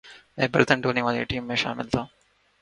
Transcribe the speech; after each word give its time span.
میں 0.37 0.47
برتن 0.47 0.83
دھونے 0.83 1.01
والی 1.01 1.23
ٹیم 1.23 1.47
میں 1.47 1.55
شامل 1.55 1.89
تھا 1.89 2.05